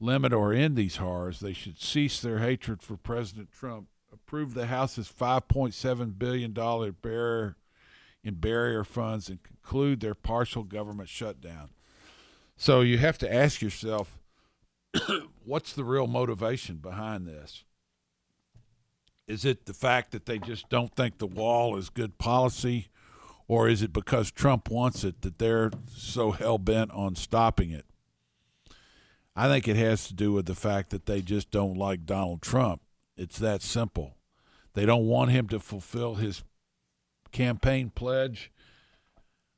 [0.00, 4.66] limit or end these horrors, they should cease their hatred for President Trump, approve the
[4.66, 7.56] House's $5.7 billion barrier
[8.24, 11.70] in barrier funds, and conclude their partial government shutdown.
[12.56, 14.18] So you have to ask yourself,
[15.44, 17.64] what's the real motivation behind this?
[19.28, 22.88] Is it the fact that they just don't think the wall is good policy,
[23.48, 27.84] or is it because Trump wants it that they're so hell bent on stopping it?
[29.34, 32.40] I think it has to do with the fact that they just don't like Donald
[32.40, 32.80] Trump.
[33.16, 34.16] It's that simple.
[34.72, 36.42] They don't want him to fulfill his
[37.32, 38.50] campaign pledge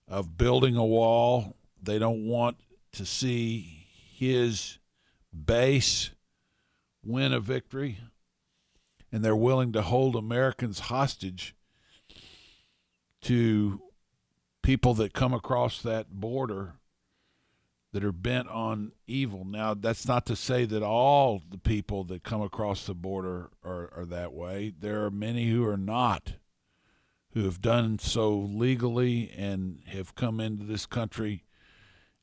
[0.08, 1.56] of building a wall.
[1.80, 2.56] They don't want
[2.92, 4.78] to see his
[5.32, 6.10] base
[7.04, 7.98] win a victory.
[9.10, 11.54] And they're willing to hold Americans hostage
[13.22, 13.80] to
[14.62, 16.74] people that come across that border
[17.92, 19.44] that are bent on evil.
[19.44, 23.90] Now, that's not to say that all the people that come across the border are,
[23.96, 24.72] are that way.
[24.78, 26.34] There are many who are not,
[27.32, 31.44] who have done so legally and have come into this country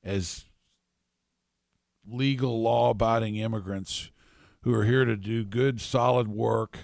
[0.04, 0.46] as
[2.08, 4.12] legal, law abiding immigrants
[4.62, 6.78] who are here to do good, solid work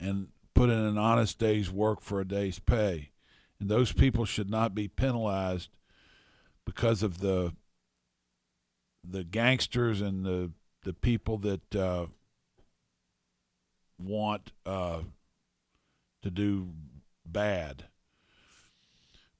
[0.00, 3.10] and put in an honest day's work for a day's pay.
[3.60, 5.70] And those people should not be penalized
[6.64, 7.52] because of the
[9.08, 10.50] the gangsters and the
[10.82, 12.06] the people that uh,
[13.98, 15.00] want uh,
[16.22, 16.68] to do
[17.24, 17.84] bad.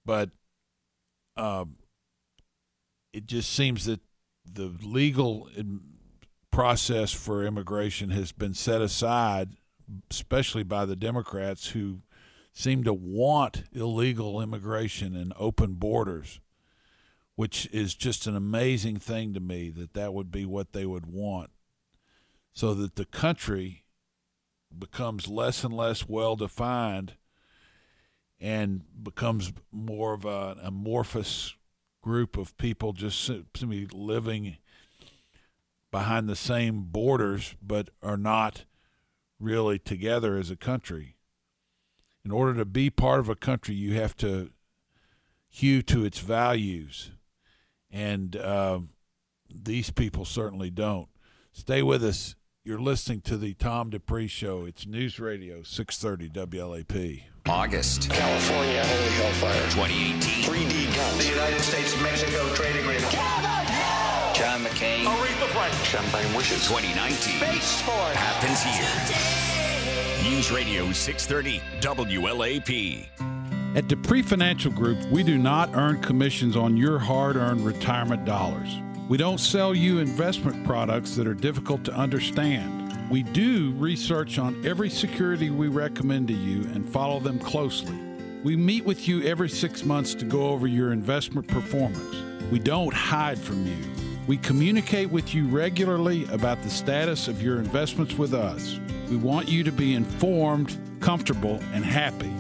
[0.05, 0.30] But
[1.36, 1.66] uh,
[3.12, 4.01] it just seems that
[4.55, 5.49] the legal
[6.51, 9.51] process for immigration has been set aside,
[10.11, 12.01] especially by the Democrats who
[12.53, 16.40] seem to want illegal immigration and open borders
[17.38, 21.07] which is just an amazing thing to me that that would be what they would
[21.07, 21.51] want
[22.53, 23.84] so that the country
[24.76, 27.14] becomes less and less well defined
[28.40, 31.55] and becomes more of an amorphous
[32.09, 34.56] group of people just simply living
[35.90, 38.64] behind the same borders but are not
[39.38, 41.16] really together as a country.
[42.24, 44.50] In order to be part of a country, you have to
[45.50, 47.11] hew to its values
[47.90, 48.80] and uh,
[49.54, 51.09] these people certainly don't.
[51.52, 52.36] Stay with us.
[52.69, 54.66] You're listening to the Tom Dupree Show.
[54.66, 57.23] It's News Radio 630 WLAP.
[57.49, 58.11] August.
[58.11, 59.62] California, holy hellfire.
[59.71, 60.45] 2018.
[60.45, 61.16] 3D guns.
[61.16, 63.11] The United States-Mexico trade agreement.
[64.35, 65.05] John McCain.
[65.05, 65.83] Aretha Franklin.
[65.83, 66.69] Champagne wishes.
[66.69, 67.39] 2019.
[67.41, 68.14] Space sport.
[68.14, 70.31] Happens here.
[70.31, 73.07] News Radio 630 WLAP.
[73.77, 78.69] At Dupree Financial Group, we do not earn commissions on your hard earned retirement dollars.
[79.09, 83.11] We don't sell you investment products that are difficult to understand.
[83.11, 87.98] We do research on every security we recommend to you and follow them closely.
[88.44, 92.16] We meet with you every six months to go over your investment performance.
[92.52, 93.78] We don't hide from you.
[94.26, 98.78] We communicate with you regularly about the status of your investments with us.
[99.09, 102.34] We want you to be informed, comfortable, and happy.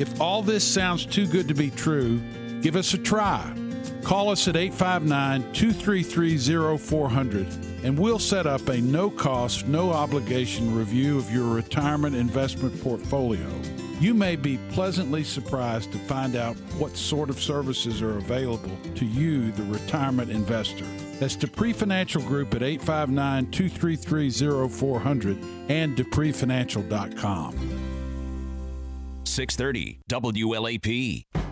[0.00, 2.20] If all this sounds too good to be true,
[2.62, 3.54] give us a try.
[4.02, 7.46] Call us at 859 233 0400
[7.82, 13.48] and we'll set up a no cost, no obligation review of your retirement investment portfolio.
[14.00, 19.04] You may be pleasantly surprised to find out what sort of services are available to
[19.04, 20.86] you, the retirement investor.
[21.18, 25.38] That's Dupree Financial Group at 859 233 0400
[25.68, 27.80] and DupreeFinancial.com.
[29.24, 31.49] 630 WLAP.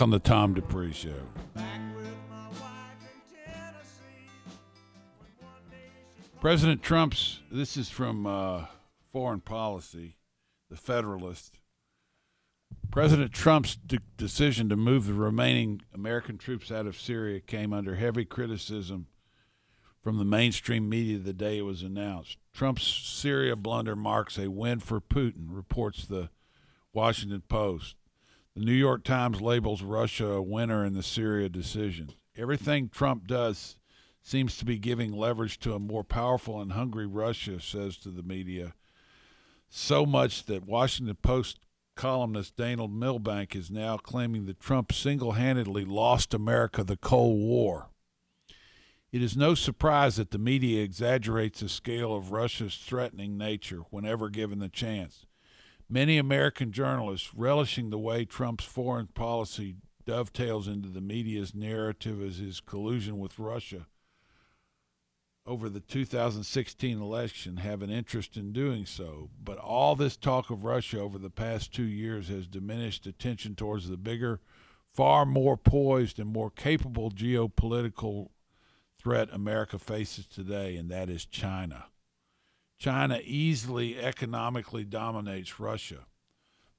[0.00, 1.10] On the Tom Dupree Show.
[6.40, 8.66] President Trump's, this is from uh,
[9.10, 10.14] Foreign Policy,
[10.70, 11.58] The Federalist.
[12.92, 17.96] President Trump's de- decision to move the remaining American troops out of Syria came under
[17.96, 19.08] heavy criticism
[20.00, 22.38] from the mainstream media the day it was announced.
[22.54, 26.30] Trump's Syria blunder marks a win for Putin, reports the
[26.92, 27.96] Washington Post.
[28.58, 32.10] The New York Times labels Russia a winner in the Syria decision.
[32.36, 33.76] Everything Trump does
[34.20, 38.24] seems to be giving leverage to a more powerful and hungry Russia, says to the
[38.24, 38.74] media.
[39.68, 41.60] So much that Washington Post
[41.94, 47.90] columnist Daniel Milbank is now claiming that Trump single handedly lost America the Cold War.
[49.12, 54.28] It is no surprise that the media exaggerates the scale of Russia's threatening nature whenever
[54.28, 55.27] given the chance.
[55.90, 62.38] Many American journalists, relishing the way Trump's foreign policy dovetails into the media's narrative as
[62.38, 63.86] his collusion with Russia
[65.48, 69.30] over the 2016 election, have an interest in doing so.
[69.42, 73.88] But all this talk of Russia over the past two years has diminished attention towards
[73.88, 74.40] the bigger,
[74.92, 78.28] far more poised, and more capable geopolitical
[78.98, 81.86] threat America faces today, and that is China.
[82.78, 86.06] China easily economically dominates Russia.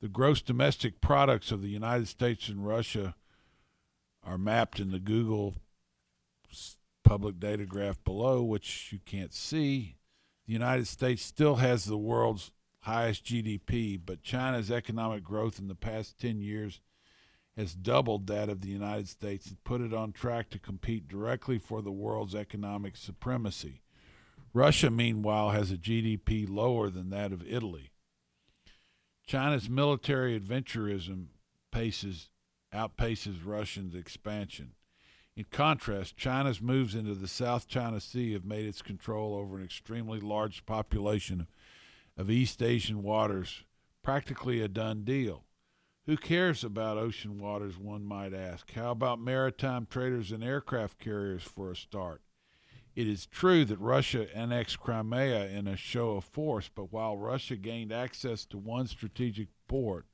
[0.02, 3.16] The gross domestic products of the United States and Russia
[4.24, 5.56] are mapped in the Google
[7.04, 9.97] public data graph below, which you can't see.
[10.45, 15.76] The United States still has the world's highest GDP, but China's economic growth in the
[15.76, 16.80] past 10 years
[17.58, 21.58] has doubled that of the United States and put it on track to compete directly
[21.58, 23.82] for the world's economic supremacy.
[24.54, 27.91] Russia, meanwhile, has a GDP lower than that of Italy.
[29.26, 31.28] China's military adventurism
[31.72, 32.30] paces,
[32.74, 34.72] outpaces Russia's expansion.
[35.36, 39.64] In contrast, China's moves into the South China Sea have made its control over an
[39.64, 41.47] extremely large population
[42.18, 43.64] of East Asian waters
[44.04, 45.45] practically a done deal.
[46.08, 48.72] Who cares about ocean waters, one might ask?
[48.74, 52.22] How about maritime traders and aircraft carriers for a start?
[53.00, 57.56] It is true that Russia annexed Crimea in a show of force, but while Russia
[57.56, 60.06] gained access to one strategic port,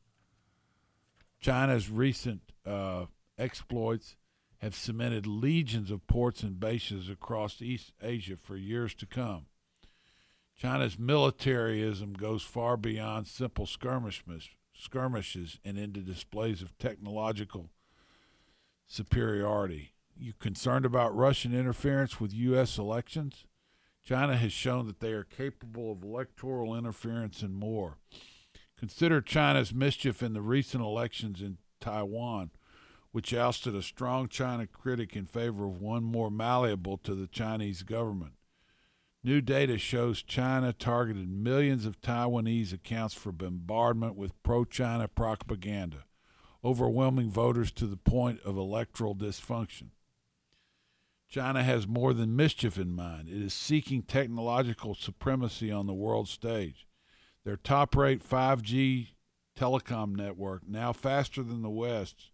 [1.40, 3.06] China's recent uh,
[3.40, 4.18] exploits
[4.60, 9.48] have cemented legions of ports and bases across East Asia for years to come.
[10.56, 17.72] China's militarism goes far beyond simple skirmishes, skirmishes and into displays of technological
[18.86, 19.95] superiority.
[20.18, 22.78] You concerned about Russian interference with U.S.
[22.78, 23.46] elections?
[24.04, 27.98] China has shown that they are capable of electoral interference and more.
[28.78, 32.52] Consider China's mischief in the recent elections in Taiwan,
[33.12, 37.84] which ousted a strong China critic in favor of one more malleable to the Chinese
[37.84, 38.34] government.
[39.24, 46.06] New data shows China targeted millions of Taiwanese accounts for bombardment with pro China propaganda,
[46.64, 49.90] overwhelming voters to the point of electoral dysfunction.
[51.30, 53.28] China has more than mischief in mind.
[53.28, 56.88] It is seeking technological supremacy on the world stage.
[57.44, 59.10] Their top rate 5G
[59.58, 62.32] telecom network, now faster than the West's,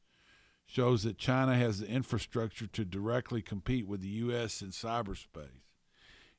[0.66, 4.62] shows that China has the infrastructure to directly compete with the U.S.
[4.62, 5.66] in cyberspace.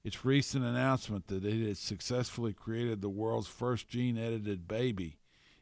[0.05, 5.19] Its recent announcement that it had successfully created the world's first gene edited baby,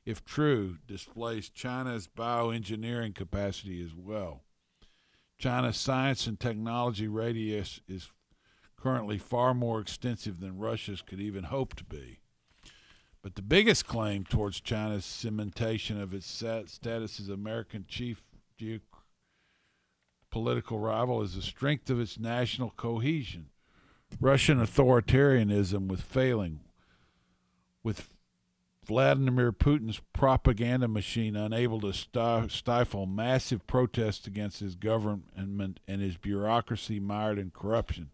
[0.06, 4.44] if true, displays China's bioengineering capacity as well.
[5.40, 8.10] China's science and technology radius is
[8.76, 12.18] currently far more extensive than Russia's could even hope to be.
[13.22, 18.22] But the biggest claim towards China's cementation of its status as American chief
[18.60, 23.46] geopolitical rival is the strength of its national cohesion.
[24.20, 26.60] Russian authoritarianism was failing,
[27.82, 28.10] with
[28.90, 36.98] Vladimir Putin's propaganda machine unable to stifle massive protests against his government and his bureaucracy
[36.98, 38.10] mired in corruption.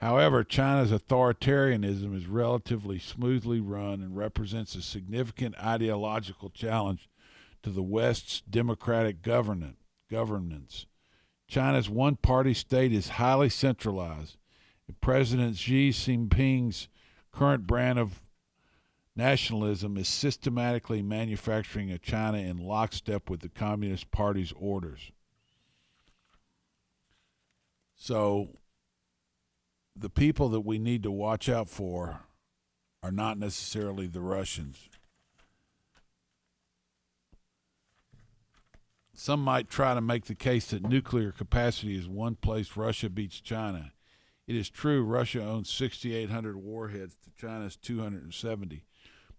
[0.00, 7.08] However, China's authoritarianism is relatively smoothly run and represents a significant ideological challenge
[7.64, 10.86] to the West's democratic governance.
[11.48, 14.36] China's one party state is highly centralized.
[15.00, 16.86] President Xi Jinping's
[17.32, 18.22] current brand of
[19.18, 25.10] nationalism is systematically manufacturing a China in lockstep with the Communist Party's orders.
[27.96, 28.50] So,
[29.96, 32.20] the people that we need to watch out for
[33.02, 34.88] are not necessarily the Russians.
[39.12, 43.40] Some might try to make the case that nuclear capacity is one place Russia beats
[43.40, 43.90] China.
[44.46, 48.84] It is true Russia owns 6,800 warheads to China's 270,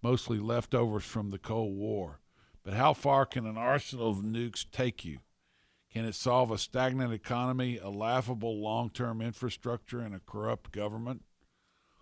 [0.02, 2.20] mostly leftovers from the Cold War.
[2.64, 5.20] But how far can an arsenal of nukes take you?
[5.92, 11.24] Can it solve a stagnant economy, a laughable long term infrastructure, and a corrupt government?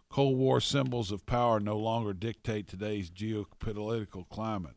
[0.10, 4.76] Cold War symbols of power no longer dictate today's geopolitical climate.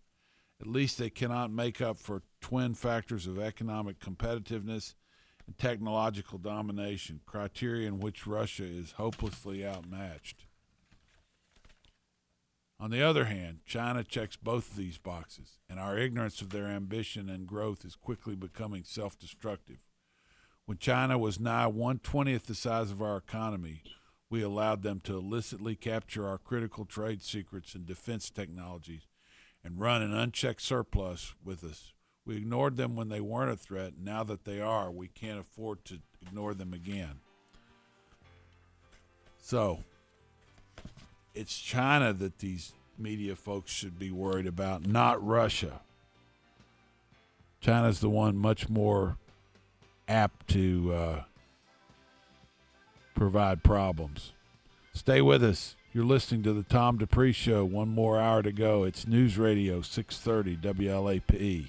[0.60, 4.94] At least they cannot make up for twin factors of economic competitiveness
[5.46, 10.44] and technological domination, criteria in which Russia is hopelessly outmatched.
[12.80, 16.66] On the other hand, China checks both of these boxes, and our ignorance of their
[16.66, 19.76] ambition and growth is quickly becoming self destructive.
[20.64, 23.82] When China was nigh one twentieth the size of our economy,
[24.30, 29.08] we allowed them to illicitly capture our critical trade secrets and defense technologies
[29.62, 31.92] and run an unchecked surplus with us.
[32.24, 33.94] We ignored them when they weren't a threat.
[34.00, 37.20] Now that they are, we can't afford to ignore them again.
[39.36, 39.80] So,
[41.34, 45.80] it's China that these media folks should be worried about, not Russia.
[47.60, 49.16] China's the one much more
[50.08, 51.22] apt to uh,
[53.14, 54.32] provide problems.
[54.92, 55.76] Stay with us.
[55.92, 57.64] You're listening to the Tom Dupree Show.
[57.64, 58.84] One more hour to go.
[58.84, 61.68] It's News Radio 630 WLAP.